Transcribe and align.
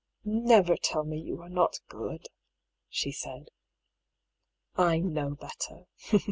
"Never 0.25 0.77
tell 0.77 1.03
me 1.03 1.19
you 1.19 1.43
are 1.43 1.47
not 1.49 1.79
good," 1.87 2.25
she 2.89 3.11
said;" 3.11 3.51
I 4.75 4.97
know 4.99 5.35
better." 5.35 5.85